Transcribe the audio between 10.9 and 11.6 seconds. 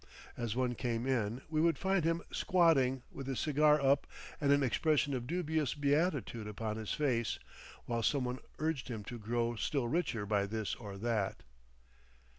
that.